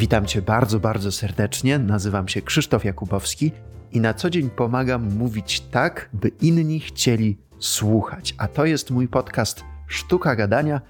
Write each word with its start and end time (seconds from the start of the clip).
Witam 0.00 0.26
Cię 0.26 0.42
bardzo, 0.42 0.80
bardzo 0.80 1.12
serdecznie. 1.12 1.78
Nazywam 1.78 2.28
się 2.28 2.42
Krzysztof 2.42 2.84
Jakubowski 2.84 3.52
i 3.92 4.00
na 4.00 4.14
co 4.14 4.30
dzień 4.30 4.50
pomagam 4.50 5.16
mówić 5.16 5.60
tak, 5.60 6.08
by 6.12 6.28
inni 6.28 6.80
chcieli 6.80 7.38
słuchać. 7.58 8.34
A 8.38 8.48
to 8.48 8.64
jest 8.64 8.90
mój 8.90 9.08
podcast 9.08 9.64
Sztuka 9.86 10.36
Gadania, 10.36 10.80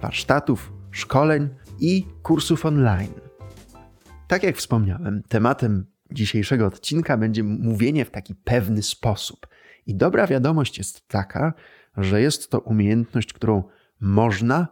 warsztatów, 0.02 0.72
szkoleń 0.90 1.48
i 1.80 2.06
kursów 2.22 2.66
online. 2.66 3.12
Tak 4.28 4.42
jak 4.42 4.56
wspomniałem, 4.56 5.22
tematem 5.28 5.86
dzisiejszego 6.12 6.66
odcinka 6.66 7.16
będzie 7.16 7.42
mówienie 7.42 8.04
w 8.04 8.10
taki 8.10 8.34
pewny 8.34 8.82
sposób. 8.82 9.46
I 9.86 9.94
dobra 9.94 10.26
wiadomość 10.26 10.78
jest 10.78 11.08
taka, 11.08 11.54
że 11.96 12.20
jest 12.20 12.50
to 12.50 12.60
umiejętność, 12.60 13.32
którą 13.32 13.62
można 14.00 14.68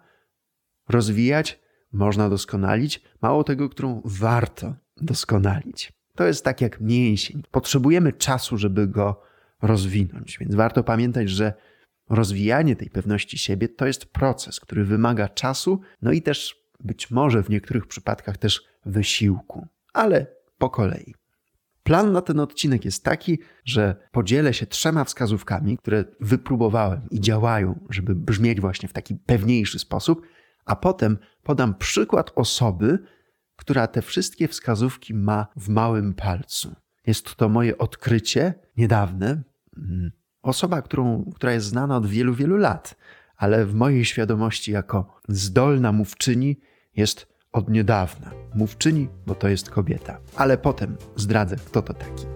rozwijać, 0.89 1.61
można 1.93 2.29
doskonalić, 2.29 3.03
mało 3.23 3.45
tego, 3.45 3.69
którą 3.69 4.03
warto 4.05 4.75
doskonalić. 4.97 5.93
To 6.15 6.25
jest 6.25 6.45
tak 6.45 6.61
jak 6.61 6.81
mięsień. 6.81 7.43
Potrzebujemy 7.51 8.13
czasu, 8.13 8.59
żeby 8.59 8.89
go 8.89 9.23
rozwinąć. 9.63 10.39
Więc 10.39 10.55
warto 10.55 10.85
pamiętać, 10.85 11.31
że 11.31 11.53
rozwijanie 12.11 12.77
tej 12.77 12.91
pewności 12.91 13.39
siebie 13.39 13.69
to 13.69 13.87
jest 13.87 14.07
proces, 14.07 14.61
który 14.61 14.85
wymaga 14.85 15.29
czasu, 15.29 15.81
no 16.03 16.13
i 16.13 16.23
też 16.23 16.57
być 16.81 17.11
może 17.11 17.43
w 17.43 17.51
niektórych 17.51 17.87
przypadkach 17.87 18.39
też 18.39 18.63
wysiłku, 18.87 19.67
ale 19.93 20.27
po 20.59 20.71
kolei. 20.71 21.15
Plan 21.83 22.13
na 22.13 22.23
ten 22.23 22.41
odcinek 22.41 22.85
jest 22.85 23.05
taki, 23.05 23.39
że 23.65 24.09
podzielę 24.13 24.55
się 24.55 24.67
trzema 24.67 25.05
wskazówkami, 25.05 25.79
które 25.79 26.05
wypróbowałem 26.21 27.01
i 27.11 27.21
działają, 27.21 27.87
żeby 27.91 28.15
brzmieć 28.15 28.61
właśnie 28.61 28.89
w 28.89 28.93
taki 28.93 29.15
pewniejszy 29.15 29.79
sposób, 29.79 30.23
a 30.65 30.77
potem 30.77 31.19
podam 31.43 31.75
przykład 31.75 32.33
osoby, 32.35 32.99
która 33.57 33.87
te 33.87 34.03
wszystkie 34.03 34.49
wskazówki 34.49 35.15
ma 35.15 35.47
w 35.57 35.69
małym 35.69 36.15
palcu. 36.15 36.75
Jest 37.07 37.35
to 37.35 37.49
moje 37.49 37.79
odkrycie 37.79 38.55
niedawne. 38.77 39.43
Osoba, 40.43 40.83
którą, 40.83 41.33
która 41.35 41.53
jest 41.53 41.67
znana 41.67 41.97
od 41.97 42.07
wielu, 42.07 42.35
wielu 42.35 42.57
lat, 42.57 42.97
ale 43.37 43.67
w 43.67 43.75
mojej 43.75 44.05
świadomości 44.05 44.73
jako 44.73 45.21
zdolna 45.29 45.93
mówczyni 45.93 46.61
jest 46.97 47.27
od 47.53 47.69
niedawna. 47.71 48.31
Mówczyni, 48.55 49.09
bo 49.27 49.35
to 49.35 49.49
jest 49.49 49.71
kobieta. 49.71 50.19
Ale 50.37 50.59
potem 50.59 50.97
zdradzę, 51.17 51.57
kto 51.57 51.83
to 51.83 51.95
taki. 51.95 52.27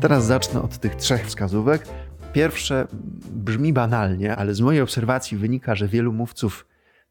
Teraz 0.00 0.24
zacznę 0.24 0.62
od 0.62 0.78
tych 0.78 0.96
trzech 0.96 1.26
wskazówek. 1.26 1.88
Pierwsze 2.32 2.86
brzmi 3.30 3.72
banalnie, 3.72 4.36
ale 4.36 4.54
z 4.54 4.60
mojej 4.60 4.80
obserwacji 4.80 5.38
wynika, 5.38 5.74
że 5.74 5.88
wielu 5.88 6.12
mówców 6.12 6.66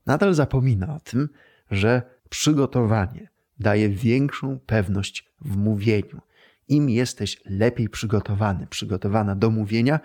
nadal 0.05 0.33
zapomina 0.33 0.95
o 0.95 0.99
tym, 0.99 1.29
że 1.71 2.01
przygotowanie 2.29 3.29
daje 3.59 3.89
większą 3.89 4.59
pewność 4.59 5.29
w 5.41 5.57
mówieniu 5.57 6.21
im 6.67 6.89
jesteś 6.89 7.41
lepiej 7.45 7.89
przygotowany, 7.89 8.67
przygotowana 8.67 9.35
do 9.35 9.50
mówienia, 9.50 10.00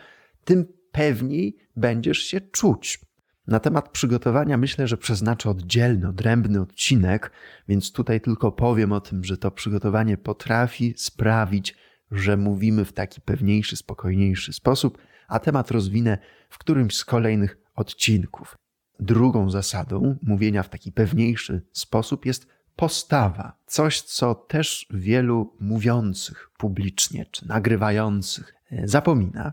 tym 0.44 0.66
pewniej 0.92 1.56
będziesz 1.76 2.18
się 2.18 2.40
czuć. 2.40 3.00
Na 3.46 3.60
temat 3.60 3.88
przygotowania 3.88 4.56
myślę, 4.56 4.88
że 4.88 4.96
przeznaczę 4.96 5.50
oddzielny, 5.50 6.08
odrębny 6.08 6.60
odcinek, 6.60 7.32
więc 7.68 7.92
tutaj 7.92 8.20
tylko 8.20 8.52
powiem 8.52 8.92
o 8.92 9.00
tym, 9.00 9.24
że 9.24 9.36
to 9.36 9.50
przygotowanie 9.50 10.16
potrafi 10.16 10.94
sprawić, 10.96 11.76
że 12.10 12.36
mówimy 12.36 12.84
w 12.84 12.92
taki 12.92 13.20
pewniejszy, 13.20 13.76
spokojniejszy 13.76 14.52
sposób, 14.52 14.98
a 15.28 15.38
temat 15.38 15.70
rozwinę 15.70 16.18
w 16.48 16.58
którymś 16.58 16.96
z 16.96 17.04
kolejnych 17.04 17.58
odcinków. 17.74 18.56
Drugą 19.00 19.50
zasadą 19.50 20.18
mówienia 20.22 20.62
w 20.62 20.68
taki 20.68 20.92
pewniejszy 20.92 21.62
sposób 21.72 22.26
jest 22.26 22.46
postawa, 22.76 23.56
coś, 23.66 24.02
co 24.02 24.34
też 24.34 24.86
wielu 24.90 25.56
mówiących 25.60 26.50
publicznie 26.58 27.26
czy 27.30 27.48
nagrywających 27.48 28.54
e, 28.70 28.88
zapomina. 28.88 29.52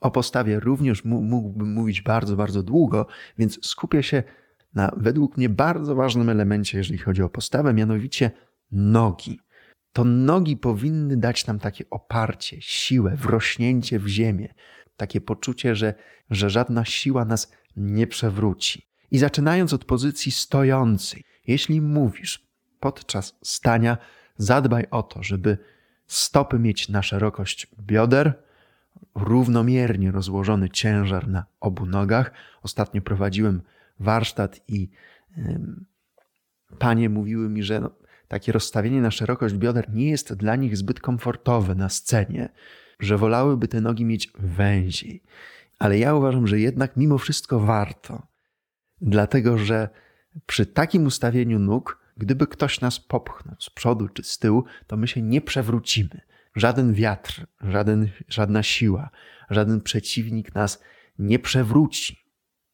O 0.00 0.10
postawie 0.10 0.60
również 0.60 1.04
mógłbym 1.04 1.72
mówić 1.72 2.02
bardzo, 2.02 2.36
bardzo 2.36 2.62
długo, 2.62 3.06
więc 3.38 3.66
skupię 3.66 4.02
się 4.02 4.22
na 4.74 4.92
według 4.96 5.36
mnie 5.36 5.48
bardzo 5.48 5.94
ważnym 5.94 6.28
elemencie, 6.28 6.78
jeżeli 6.78 6.98
chodzi 6.98 7.22
o 7.22 7.28
postawę, 7.28 7.74
mianowicie 7.74 8.30
nogi. 8.72 9.40
To 9.92 10.04
nogi 10.04 10.56
powinny 10.56 11.16
dać 11.16 11.46
nam 11.46 11.58
takie 11.58 11.90
oparcie, 11.90 12.56
siłę, 12.60 13.16
wrośnięcie 13.16 13.98
w 13.98 14.08
ziemię, 14.08 14.54
takie 14.96 15.20
poczucie, 15.20 15.74
że, 15.74 15.94
że 16.30 16.50
żadna 16.50 16.84
siła 16.84 17.24
nas 17.24 17.52
nie 17.76 18.06
przewróci. 18.06 18.88
I 19.10 19.18
zaczynając 19.18 19.72
od 19.72 19.84
pozycji 19.84 20.32
stojącej, 20.32 21.24
jeśli 21.46 21.80
mówisz, 21.80 22.47
podczas 22.80 23.38
stania 23.42 23.98
zadbaj 24.36 24.86
o 24.90 25.02
to, 25.02 25.22
żeby 25.22 25.58
stopy 26.06 26.58
mieć 26.58 26.88
na 26.88 27.02
szerokość 27.02 27.66
bioder, 27.80 28.42
równomiernie 29.14 30.10
rozłożony 30.10 30.70
ciężar 30.70 31.28
na 31.28 31.44
obu 31.60 31.86
nogach. 31.86 32.32
Ostatnio 32.62 33.02
prowadziłem 33.02 33.62
warsztat 34.00 34.60
i 34.68 34.88
panie 36.78 37.08
mówiły 37.08 37.48
mi, 37.48 37.62
że 37.62 37.80
no, 37.80 37.90
takie 38.28 38.52
rozstawienie 38.52 39.00
na 39.00 39.10
szerokość 39.10 39.54
bioder 39.54 39.90
nie 39.92 40.10
jest 40.10 40.34
dla 40.34 40.56
nich 40.56 40.76
zbyt 40.76 41.00
komfortowe 41.00 41.74
na 41.74 41.88
scenie, 41.88 42.48
że 43.00 43.18
wolałyby 43.18 43.68
te 43.68 43.80
nogi 43.80 44.04
mieć 44.04 44.32
węziej. 44.38 45.22
Ale 45.78 45.98
ja 45.98 46.14
uważam, 46.14 46.46
że 46.46 46.60
jednak 46.60 46.96
mimo 46.96 47.18
wszystko 47.18 47.60
warto, 47.60 48.26
dlatego 49.00 49.58
że 49.58 49.88
przy 50.46 50.66
takim 50.66 51.06
ustawieniu 51.06 51.58
nóg 51.58 51.98
Gdyby 52.18 52.46
ktoś 52.46 52.80
nas 52.80 53.00
popchnął 53.00 53.56
z 53.58 53.70
przodu 53.70 54.08
czy 54.08 54.22
z 54.22 54.38
tyłu, 54.38 54.64
to 54.86 54.96
my 54.96 55.08
się 55.08 55.22
nie 55.22 55.40
przewrócimy. 55.40 56.20
Żaden 56.56 56.94
wiatr, 56.94 57.46
żaden, 57.60 58.08
żadna 58.28 58.62
siła, 58.62 59.10
żaden 59.50 59.80
przeciwnik 59.80 60.54
nas 60.54 60.82
nie 61.18 61.38
przewróci. 61.38 62.16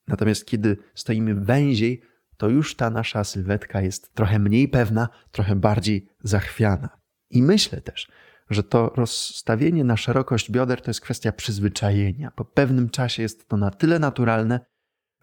Natomiast 0.08 0.46
kiedy 0.46 0.76
stoimy 0.94 1.34
węziej, 1.34 2.02
to 2.36 2.48
już 2.48 2.76
ta 2.76 2.90
nasza 2.90 3.24
sylwetka 3.24 3.80
jest 3.80 4.14
trochę 4.14 4.38
mniej 4.38 4.68
pewna, 4.68 5.08
trochę 5.30 5.56
bardziej 5.56 6.08
zachwiana. 6.22 6.88
I 7.30 7.42
myślę 7.42 7.80
też, 7.80 8.08
że 8.50 8.62
to 8.62 8.92
rozstawienie 8.96 9.84
na 9.84 9.96
szerokość 9.96 10.50
bioder 10.50 10.82
to 10.82 10.90
jest 10.90 11.00
kwestia 11.00 11.32
przyzwyczajenia. 11.32 12.30
Po 12.30 12.44
pewnym 12.44 12.90
czasie 12.90 13.22
jest 13.22 13.48
to 13.48 13.56
na 13.56 13.70
tyle 13.70 13.98
naturalne, 13.98 14.60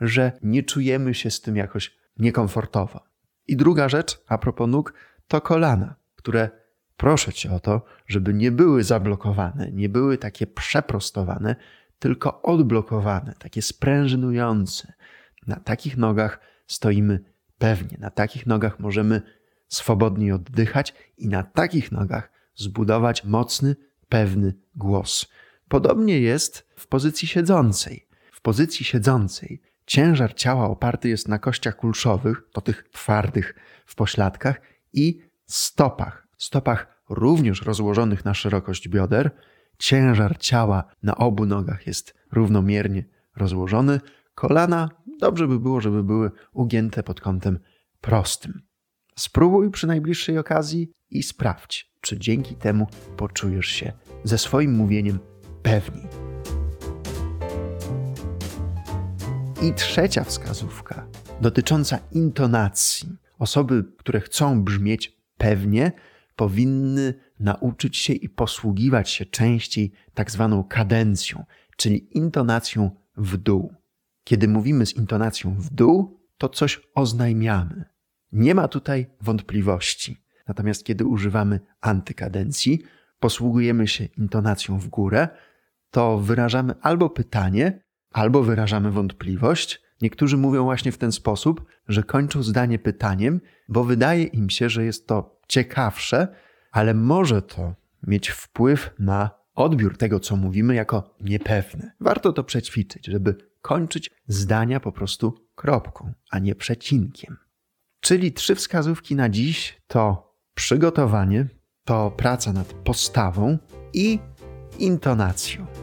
że 0.01 0.31
nie 0.43 0.63
czujemy 0.63 1.13
się 1.13 1.31
z 1.31 1.41
tym 1.41 1.55
jakoś 1.55 1.97
niekomfortowo. 2.17 3.10
I 3.47 3.57
druga 3.57 3.89
rzecz, 3.89 4.23
a 4.27 4.37
propos 4.37 4.69
nóg, 4.69 4.93
to 5.27 5.41
kolana, 5.41 5.95
które 6.15 6.49
proszę 6.97 7.33
cię 7.33 7.51
o 7.51 7.59
to, 7.59 7.81
żeby 8.07 8.33
nie 8.33 8.51
były 8.51 8.83
zablokowane, 8.83 9.71
nie 9.71 9.89
były 9.89 10.17
takie 10.17 10.47
przeprostowane, 10.47 11.55
tylko 11.99 12.41
odblokowane, 12.41 13.35
takie 13.39 13.61
sprężynujące. 13.61 14.93
Na 15.47 15.55
takich 15.55 15.97
nogach 15.97 16.39
stoimy 16.67 17.19
pewnie, 17.57 17.97
na 17.99 18.09
takich 18.09 18.47
nogach 18.47 18.79
możemy 18.79 19.21
swobodnie 19.67 20.35
oddychać 20.35 20.93
i 21.17 21.27
na 21.27 21.43
takich 21.43 21.91
nogach 21.91 22.31
zbudować 22.55 23.23
mocny, 23.23 23.75
pewny 24.09 24.53
głos. 24.75 25.27
Podobnie 25.67 26.19
jest 26.19 26.67
w 26.75 26.87
pozycji 26.87 27.27
siedzącej. 27.27 28.07
W 28.31 28.41
pozycji 28.41 28.85
siedzącej 28.85 29.61
ciężar 29.85 30.33
ciała 30.33 30.65
oparty 30.69 31.09
jest 31.09 31.27
na 31.27 31.39
kościach 31.39 31.75
kulszowych, 31.75 32.43
to 32.51 32.61
tych 32.61 32.89
twardych 32.91 33.55
w 33.85 33.95
pośladkach 33.95 34.61
i 34.93 35.21
stopach. 35.45 36.27
Stopach 36.37 37.01
również 37.09 37.61
rozłożonych 37.61 38.25
na 38.25 38.33
szerokość 38.33 38.89
bioder. 38.89 39.31
Ciężar 39.77 40.37
ciała 40.37 40.83
na 41.03 41.15
obu 41.15 41.45
nogach 41.45 41.87
jest 41.87 42.13
równomiernie 42.31 43.05
rozłożony. 43.35 43.99
Kolana 44.35 44.89
dobrze 45.19 45.47
by 45.47 45.59
było, 45.59 45.81
żeby 45.81 46.03
były 46.03 46.31
ugięte 46.53 47.03
pod 47.03 47.21
kątem 47.21 47.59
prostym. 48.01 48.61
Spróbuj 49.15 49.71
przy 49.71 49.87
najbliższej 49.87 50.37
okazji 50.37 50.91
i 51.09 51.23
sprawdź, 51.23 51.91
czy 52.01 52.19
dzięki 52.19 52.55
temu 52.55 52.87
poczujesz 53.17 53.67
się 53.67 53.93
ze 54.23 54.37
swoim 54.37 54.75
mówieniem 54.75 55.19
pewniej. 55.63 56.20
I 59.61 59.73
trzecia 59.73 60.23
wskazówka 60.23 61.07
dotycząca 61.41 61.99
intonacji. 62.11 63.17
Osoby, 63.39 63.83
które 63.97 64.19
chcą 64.21 64.63
brzmieć 64.63 65.17
pewnie, 65.37 65.91
powinny 66.35 67.13
nauczyć 67.39 67.97
się 67.97 68.13
i 68.13 68.29
posługiwać 68.29 69.09
się 69.09 69.25
częściej 69.25 69.91
tak 70.13 70.31
zwaną 70.31 70.63
kadencją, 70.63 71.45
czyli 71.77 72.17
intonacją 72.17 72.91
w 73.17 73.37
dół. 73.37 73.73
Kiedy 74.23 74.47
mówimy 74.47 74.85
z 74.85 74.95
intonacją 74.95 75.55
w 75.55 75.69
dół, 75.69 76.19
to 76.37 76.49
coś 76.49 76.81
oznajmiamy. 76.95 77.85
Nie 78.31 78.55
ma 78.55 78.67
tutaj 78.67 79.07
wątpliwości. 79.21 80.23
Natomiast 80.47 80.83
kiedy 80.83 81.05
używamy 81.05 81.59
antykadencji, 81.81 82.83
posługujemy 83.19 83.87
się 83.87 84.05
intonacją 84.05 84.79
w 84.79 84.87
górę, 84.87 85.27
to 85.91 86.17
wyrażamy 86.17 86.73
albo 86.81 87.09
pytanie, 87.09 87.90
albo 88.11 88.43
wyrażamy 88.43 88.91
wątpliwość. 88.91 89.81
Niektórzy 90.01 90.37
mówią 90.37 90.63
właśnie 90.63 90.91
w 90.91 90.97
ten 90.97 91.11
sposób, 91.11 91.65
że 91.87 92.03
kończą 92.03 92.43
zdanie 92.43 92.79
pytaniem, 92.79 93.41
bo 93.69 93.83
wydaje 93.83 94.23
im 94.23 94.49
się, 94.49 94.69
że 94.69 94.85
jest 94.85 95.07
to 95.07 95.39
ciekawsze, 95.47 96.27
ale 96.71 96.93
może 96.93 97.41
to 97.41 97.75
mieć 98.07 98.29
wpływ 98.29 98.91
na 98.99 99.29
odbiór 99.55 99.97
tego, 99.97 100.19
co 100.19 100.35
mówimy, 100.35 100.75
jako 100.75 101.15
niepewne. 101.21 101.91
Warto 101.99 102.33
to 102.33 102.43
przećwiczyć, 102.43 103.07
żeby 103.07 103.35
kończyć 103.61 104.11
zdania 104.27 104.79
po 104.79 104.91
prostu 104.91 105.47
kropką, 105.55 106.13
a 106.31 106.39
nie 106.39 106.55
przecinkiem. 106.55 107.37
Czyli 107.99 108.31
trzy 108.31 108.55
wskazówki 108.55 109.15
na 109.15 109.29
dziś 109.29 109.81
to 109.87 110.33
przygotowanie, 110.55 111.47
to 111.85 112.11
praca 112.11 112.53
nad 112.53 112.73
postawą 112.73 113.57
i 113.93 114.19
intonacją. 114.79 115.80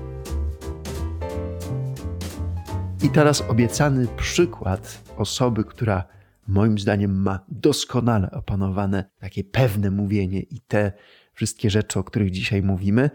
I 3.03 3.11
teraz 3.11 3.41
obiecany 3.41 4.07
przykład 4.17 5.03
osoby, 5.17 5.65
która 5.65 6.05
moim 6.49 6.79
zdaniem 6.79 7.23
ma 7.23 7.41
doskonale 7.49 8.31
opanowane 8.31 9.11
takie 9.21 9.45
pewne 9.45 9.91
mówienie 9.91 10.41
i 10.41 10.61
te 10.61 10.93
wszystkie 11.33 11.71
rzeczy, 11.71 11.99
o 11.99 12.05
których 12.05 12.31
dzisiaj 12.31 12.63
mówimy. 12.63 13.11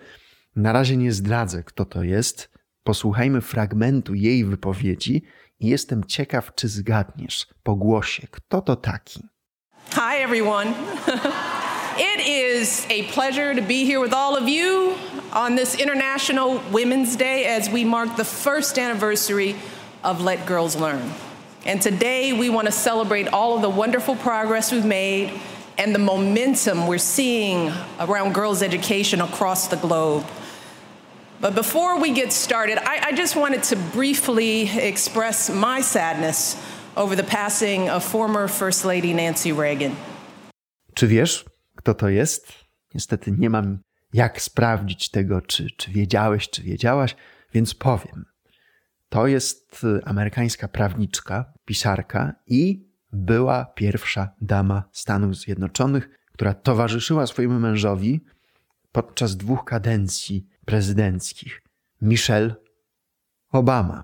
Na 0.56 0.72
razie 0.72 0.98
nie 0.98 1.12
zdradzę, 1.12 1.64
kto 1.64 1.86
to 1.86 2.04
jest. 2.04 2.52
Posłuchajmy 2.84 3.42
fragmentu 3.42 4.14
jej 4.14 4.46
wypowiedzi 4.46 5.24
i 5.60 5.68
jestem 5.68 6.04
ciekaw, 6.04 6.56
czy 6.56 6.68
zgadniesz 6.68 7.48
po 7.64 7.76
głosie, 7.76 8.28
kto 8.32 8.62
to 8.62 8.76
taki. 8.76 9.20
Hi, 9.90 10.24
everyone. 10.24 10.74
it 11.98 12.28
is 12.28 12.86
a 12.90 13.04
pleasure 13.04 13.54
to 13.54 13.62
be 13.62 13.86
here 13.86 14.00
with 14.00 14.14
all 14.14 14.36
of 14.36 14.48
you 14.48 14.96
on 15.32 15.56
this 15.56 15.76
International 15.76 16.62
Women's 16.72 17.16
Day 17.16 17.46
as 17.46 17.70
we 17.70 17.86
mark 17.86 18.16
the 18.16 18.26
first 18.26 18.80
anniversary 18.80 19.56
of 20.04 20.22
Let 20.22 20.46
Girls 20.46 20.76
Learn. 20.76 21.12
And 21.66 21.82
today 21.82 22.34
we 22.34 22.50
want 22.50 22.68
to 22.68 22.72
celebrate 22.72 23.28
all 23.28 23.56
of 23.56 23.62
the 23.62 23.70
wonderful 23.70 24.16
progress 24.16 24.72
we've 24.72 24.86
made 24.86 25.40
and 25.78 25.94
the 25.94 26.00
momentum 26.00 26.88
we're 26.88 26.98
seeing 26.98 27.72
around 28.00 28.34
girls' 28.34 28.62
education 28.62 29.22
across 29.22 29.68
the 29.68 29.78
globe. 29.78 30.26
But 31.42 31.56
before 31.56 32.00
we 32.00 32.14
get 32.14 32.32
started, 32.32 32.78
I, 32.78 33.08
I, 33.08 33.12
just 33.12 33.36
wanted 33.36 33.64
to 33.64 33.76
briefly 33.76 34.70
express 34.78 35.50
my 35.50 35.82
sadness 35.82 36.56
over 36.96 37.16
the 37.16 37.24
passing 37.24 37.90
of 37.90 38.04
former 38.04 38.48
First 38.48 38.86
Lady 38.86 39.14
Nancy 39.14 39.52
Reagan. 39.52 39.96
Czy 40.96 41.08
wiesz, 41.08 41.46
kto 41.84 41.94
to 41.94 42.10
jest? 42.10 42.54
Niestety 42.94 43.32
nie 43.32 43.50
mam 43.50 43.80
jak 44.14 44.42
sprawdzić 44.42 45.10
tego, 45.10 45.42
czy, 45.42 45.68
czy 45.78 45.92
wiedziałeś, 45.92 46.50
czy 46.50 46.64
wiedziałaś, 46.64 47.16
więc 47.54 47.74
powiem. 47.74 48.26
To 49.10 49.28
jest 49.28 49.84
y, 49.84 50.06
amerykańska 50.06 50.68
prawniczka, 50.68 51.54
pisarka 51.66 52.34
i 52.48 52.90
była 53.12 53.66
pierwsza 53.66 54.30
dama 54.42 54.84
Stanów 54.92 55.36
Zjednoczonych, 55.36 56.10
która 56.34 56.54
towarzyszyła 56.54 57.28
swojemu 57.28 57.60
mężowi 57.60 58.26
podczas 58.92 59.38
dwóch 59.38 59.66
kadencji 59.66 60.48
prezydenckich. 60.66 61.62
Michelle 62.02 62.56
Obama, 63.52 64.04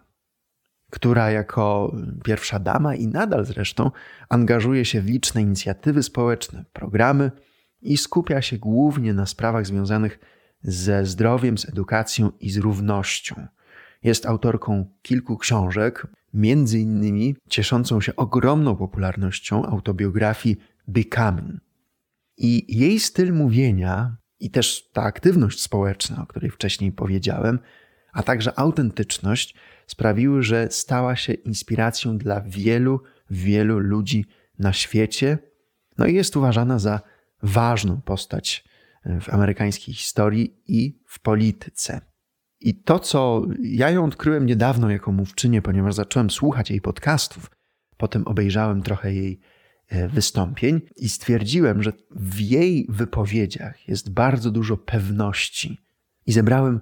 która 0.90 1.32
jako 1.32 1.96
pierwsza 2.24 2.60
dama 2.60 2.96
i 2.96 3.08
nadal 3.08 3.46
zresztą 3.46 3.92
angażuje 4.30 4.86
się 4.86 5.02
w 5.02 5.06
liczne 5.06 5.42
inicjatywy 5.42 6.04
społeczne, 6.04 6.66
programy 6.74 7.32
i 7.82 7.98
skupia 7.98 8.42
się 8.42 8.58
głównie 8.58 9.14
na 9.14 9.26
sprawach 9.26 9.66
związanych 9.66 10.20
ze 10.62 11.06
zdrowiem, 11.06 11.58
z 11.58 11.70
edukacją 11.70 12.32
i 12.40 12.50
z 12.50 12.58
równością. 12.58 13.48
Jest 14.04 14.26
autorką 14.26 14.86
kilku 15.02 15.38
książek, 15.38 16.08
między 16.34 16.80
innymi 16.80 17.36
cieszącą 17.50 18.02
się 18.02 18.16
ogromną 18.16 18.76
popularnością 18.76 19.66
autobiografii 19.66 20.58
Becoming. 20.88 21.62
I 22.38 22.78
jej 22.80 23.00
styl 23.00 23.34
mówienia 23.34 24.18
i 24.40 24.52
też 24.52 24.90
ta 24.94 25.02
aktywność 25.02 25.62
społeczna, 25.62 26.24
o 26.24 26.26
której 26.26 26.52
wcześniej 26.52 26.92
powiedziałem, 26.92 27.60
a 28.14 28.24
także 28.24 28.60
autentyczność 28.60 29.56
sprawiły, 29.88 30.44
że 30.44 30.68
stała 30.72 31.16
się 31.16 31.34
inspiracją 31.34 32.18
dla 32.18 32.42
wielu, 32.42 33.02
wielu 33.30 33.80
ludzi 33.80 34.26
na 34.60 34.74
świecie. 34.74 35.38
No 35.98 36.06
i 36.06 36.16
jest 36.16 36.38
uważana 36.38 36.80
za 36.80 37.02
ważną 37.44 38.02
postać 38.02 38.64
w 39.22 39.30
amerykańskiej 39.30 39.94
historii 39.94 40.62
i 40.68 41.00
w 41.06 41.20
polityce. 41.20 42.02
I 42.60 42.76
to, 42.76 43.00
co 43.00 43.46
ja 43.62 43.90
ją 43.90 44.06
odkryłem 44.06 44.46
niedawno 44.46 44.90
jako 44.90 45.12
mówczynię, 45.12 45.62
ponieważ 45.62 45.96
zacząłem 45.96 46.30
słuchać 46.30 46.70
jej 46.70 46.82
podcastów, 46.82 47.52
potem 47.98 48.28
obejrzałem 48.28 48.82
trochę 48.82 49.14
jej 49.14 49.40
e, 49.88 50.08
wystąpień 50.08 50.82
i 50.96 51.10
stwierdziłem, 51.10 51.84
że 51.84 51.94
w 52.12 52.40
jej 52.40 52.86
wypowiedziach 52.90 53.88
jest 53.88 54.10
bardzo 54.10 54.52
dużo 54.52 54.78
pewności. 54.78 55.78
I 56.26 56.32
zebrałem 56.32 56.82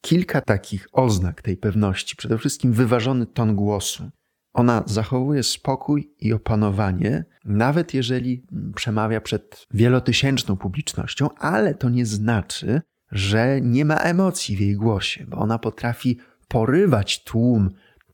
kilka 0.00 0.40
takich 0.40 0.88
oznak 0.92 1.42
tej 1.42 1.56
pewności. 1.56 2.16
Przede 2.16 2.38
wszystkim 2.38 2.72
wyważony 2.72 3.26
ton 3.26 3.56
głosu. 3.56 4.10
Ona 4.52 4.82
zachowuje 4.86 5.42
spokój 5.42 6.14
i 6.20 6.32
opanowanie, 6.32 7.24
nawet 7.44 7.94
jeżeli 7.94 8.46
przemawia 8.74 9.20
przed 9.20 9.66
wielotysięczną 9.74 10.56
publicznością, 10.56 11.28
ale 11.34 11.74
to 11.74 11.88
nie 11.88 12.06
znaczy, 12.06 12.80
że 13.10 13.60
nie 13.60 13.84
ma 13.84 13.96
emocji 13.96 14.56
w 14.56 14.60
jej 14.60 14.76
głosie, 14.76 15.26
bo 15.28 15.36
ona 15.36 15.58
potrafi 15.58 16.18
porywać 16.48 17.24
tłum 17.24 17.70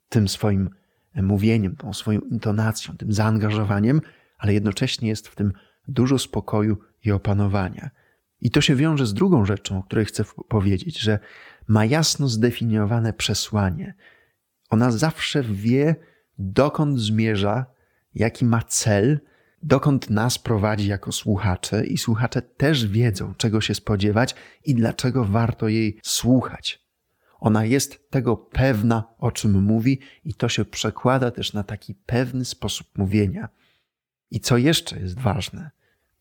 tym 0.09 0.29
swoim 0.29 0.71
mówieniem, 1.15 1.77
tą 1.77 1.93
swoją 1.93 2.21
intonacją, 2.21 2.97
tym 2.97 3.13
zaangażowaniem, 3.13 4.01
ale 4.39 4.55
jednocześnie 4.55 5.09
jest 5.09 5.29
w 5.29 5.35
tym 5.35 5.53
dużo 5.89 6.19
spokoju 6.19 6.77
i 7.05 7.13
opanowania. 7.13 7.91
I 8.41 8.51
to 8.51 8.61
się 8.61 8.77
wiąże 8.77 9.07
z 9.07 9.15
drugą 9.15 9.45
rzeczą, 9.45 9.79
o 9.79 9.83
której 9.83 10.05
chcę 10.05 10.25
powiedzieć, 10.49 10.99
że 10.99 11.19
ma 11.69 11.85
jasno 11.85 12.29
zdefiniowane 12.29 13.13
przesłanie. 13.13 13.95
Ona 14.71 14.91
zawsze 14.91 15.43
wie, 15.43 15.97
dokąd 16.39 17.01
zmierza, 17.01 17.67
jaki 18.15 18.45
ma 18.45 18.63
cel, 18.63 19.21
dokąd 19.63 20.11
nas 20.11 20.39
prowadzi 20.39 20.89
jako 20.89 21.13
słuchacze, 21.13 21.87
i 21.87 21.99
słuchacze 21.99 22.43
też 22.43 22.87
wiedzą, 22.87 23.35
czego 23.35 23.61
się 23.61 23.75
spodziewać 23.75 24.35
i 24.65 24.75
dlaczego 24.75 25.25
warto 25.25 25.69
jej 25.69 26.01
słuchać. 26.03 26.89
Ona 27.41 27.65
jest 27.65 28.11
tego 28.11 28.37
pewna, 28.37 29.05
o 29.19 29.33
czym 29.33 29.63
mówi, 29.63 30.01
i 30.25 30.35
to 30.35 30.49
się 30.49 30.65
przekłada 30.65 31.31
też 31.31 31.53
na 31.53 31.63
taki 31.63 31.95
pewny 31.95 32.45
sposób 32.45 32.99
mówienia. 32.99 33.49
I 34.31 34.41
co 34.41 34.57
jeszcze 34.57 35.01
jest 35.01 35.19
ważne, 35.19 35.71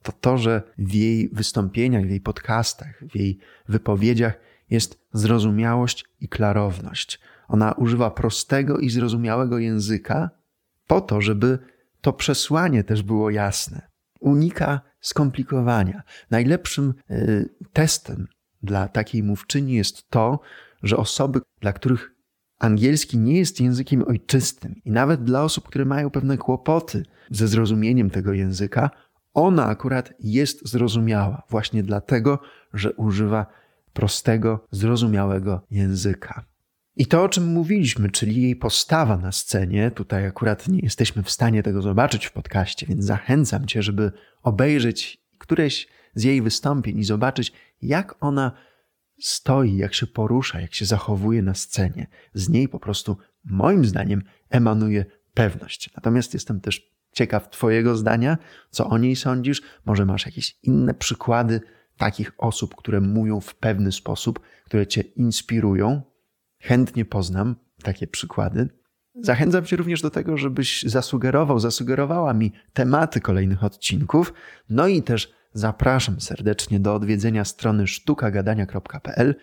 to 0.03 0.11
to, 0.11 0.37
że 0.37 0.61
w 0.77 0.93
jej 0.93 1.29
wystąpieniach, 1.29 2.05
w 2.05 2.09
jej 2.09 2.21
podcastach, 2.21 3.03
w 3.11 3.15
jej 3.15 3.39
wypowiedziach 3.69 4.39
jest 4.69 4.99
zrozumiałość 5.13 6.05
i 6.19 6.29
klarowność. 6.29 7.19
Ona 7.47 7.71
używa 7.71 8.11
prostego 8.11 8.77
i 8.77 8.89
zrozumiałego 8.89 9.59
języka 9.59 10.29
po 10.87 11.01
to, 11.01 11.21
żeby 11.21 11.59
to 12.01 12.13
przesłanie 12.13 12.83
też 12.83 13.03
było 13.03 13.29
jasne. 13.29 13.87
Unika 14.19 14.81
skomplikowania. 14.99 16.03
Najlepszym 16.31 16.93
y, 17.11 17.49
testem 17.73 18.27
dla 18.63 18.87
takiej 18.87 19.23
mówczyni 19.23 19.73
jest 19.73 20.09
to, 20.09 20.39
że 20.83 20.97
osoby, 20.97 21.41
dla 21.61 21.73
których 21.73 22.11
angielski 22.59 23.17
nie 23.17 23.37
jest 23.37 23.61
językiem 23.61 24.03
ojczystym 24.07 24.75
i 24.85 24.91
nawet 24.91 25.23
dla 25.23 25.43
osób, 25.43 25.67
które 25.67 25.85
mają 25.85 26.09
pewne 26.09 26.37
kłopoty 26.37 27.03
ze 27.31 27.47
zrozumieniem 27.47 28.09
tego 28.09 28.33
języka, 28.33 28.89
ona 29.33 29.65
akurat 29.65 30.13
jest 30.19 30.67
zrozumiała 30.67 31.43
właśnie 31.49 31.83
dlatego, 31.83 32.39
że 32.73 32.93
używa 32.93 33.45
prostego, 33.97 34.67
zrozumiałego 34.71 35.61
języka. 35.71 36.45
I 36.95 37.05
to, 37.05 37.23
o 37.23 37.29
czym 37.29 37.47
mówiliśmy, 37.47 38.09
czyli 38.09 38.41
jej 38.41 38.55
postawa 38.55 39.17
na 39.17 39.31
scenie, 39.31 39.91
tutaj 39.91 40.25
akurat 40.25 40.67
nie 40.67 40.79
jesteśmy 40.79 41.23
w 41.23 41.31
stanie 41.31 41.63
tego 41.63 41.81
zobaczyć 41.81 42.25
w 42.25 42.31
podcaście, 42.31 42.85
więc 42.85 43.05
zachęcam 43.05 43.65
Cię, 43.65 43.83
żeby 43.83 44.11
obejrzeć 44.43 45.21
któreś 45.37 45.87
z 46.15 46.23
jej 46.23 46.41
wystąpień 46.41 46.99
i 46.99 47.03
zobaczyć, 47.03 47.53
jak 47.81 48.15
ona 48.19 48.51
stoi, 49.19 49.77
jak 49.77 49.93
się 49.93 50.07
porusza, 50.07 50.61
jak 50.61 50.73
się 50.73 50.85
zachowuje 50.85 51.41
na 51.41 51.53
scenie. 51.53 52.07
Z 52.33 52.49
niej 52.49 52.67
po 52.69 52.79
prostu, 52.79 53.17
moim 53.43 53.85
zdaniem, 53.85 54.23
emanuje 54.49 55.05
pewność. 55.33 55.89
Natomiast 55.95 56.33
jestem 56.33 56.61
też 56.61 56.91
ciekaw 57.11 57.49
Twojego 57.49 57.97
zdania, 57.97 58.37
co 58.69 58.89
o 58.89 58.97
niej 58.97 59.15
sądzisz. 59.15 59.61
Może 59.85 60.05
masz 60.05 60.25
jakieś 60.25 60.57
inne 60.63 60.93
przykłady 60.93 61.61
takich 61.97 62.31
osób, 62.37 62.75
które 62.75 63.01
mówią 63.01 63.39
w 63.39 63.55
pewny 63.55 63.91
sposób, 63.91 64.39
które 64.65 64.87
Cię 64.87 65.01
inspirują. 65.01 66.01
Chętnie 66.59 67.05
poznam 67.05 67.55
takie 67.83 68.07
przykłady. 68.07 68.69
Zachęcam 69.21 69.65
Cię 69.65 69.75
również 69.75 70.01
do 70.01 70.09
tego, 70.09 70.37
żebyś 70.37 70.83
zasugerował, 70.83 71.59
zasugerowała 71.59 72.33
mi 72.33 72.51
tematy 72.73 73.21
kolejnych 73.21 73.63
odcinków. 73.63 74.33
No 74.69 74.87
i 74.87 75.03
też 75.03 75.33
zapraszam 75.53 76.21
serdecznie 76.21 76.79
do 76.79 76.95
odwiedzenia 76.95 77.45
strony 77.45 77.87
sztukagadania.pl. 77.87 79.35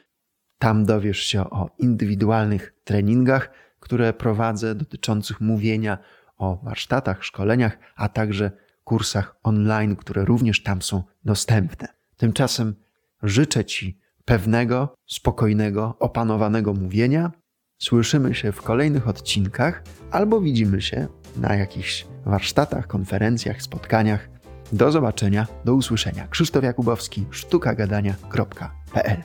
Tam 0.59 0.85
dowiesz 0.85 1.19
się 1.19 1.51
o 1.51 1.71
indywidualnych 1.79 2.75
treningach, 2.85 3.51
które 3.81 4.13
prowadzę 4.13 4.75
dotyczących 4.75 5.41
mówienia, 5.41 5.99
o 6.37 6.57
warsztatach, 6.57 7.25
szkoleniach, 7.25 7.79
a 7.97 8.09
także 8.09 8.51
kursach 8.85 9.37
online, 9.43 9.97
które 9.97 10.25
również 10.25 10.63
tam 10.63 10.83
są 10.83 11.03
dostępne. 11.25 11.94
Tymczasem 12.16 12.75
życzę 13.23 13.64
Ci 13.64 13.99
pewnego, 14.25 14.94
spokojnego, 15.06 15.97
opanowanego 15.99 16.73
mówienia. 16.73 17.30
Słyszymy 17.78 18.35
się 18.35 18.52
w 18.52 18.62
kolejnych 18.62 19.09
odcinkach 19.09 19.83
albo 20.11 20.40
widzimy 20.40 20.83
się 20.83 21.09
na 21.37 21.54
jakichś 21.54 22.06
warsztatach, 22.25 22.87
konferencjach, 22.87 23.62
spotkaniach. 23.62 24.28
Do 24.73 24.92
zobaczenia, 24.92 25.47
do 25.64 25.75
usłyszenia. 25.75 26.28
Krzysztof 26.28 26.64
Jakubowski, 26.64 27.26
sztukagadania.pl 27.30 29.23